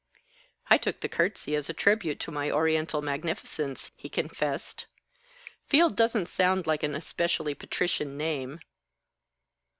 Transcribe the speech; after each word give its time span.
"I 0.67 0.79
took 0.79 1.01
the 1.01 1.07
curtsey 1.07 1.55
as 1.55 1.69
a 1.69 1.73
tribute 1.75 2.19
to 2.21 2.31
my 2.31 2.49
Oriental 2.49 3.03
magnificence," 3.03 3.91
he 3.95 4.09
confessed. 4.09 4.87
"Field 5.67 5.95
doesn't 5.95 6.25
sound 6.25 6.65
like 6.65 6.81
an 6.81 6.95
especially 6.95 7.53
patrician 7.53 8.17
name. 8.17 8.61